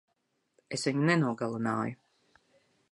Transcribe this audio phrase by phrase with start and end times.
[0.77, 1.99] Es viņu nenogalināju.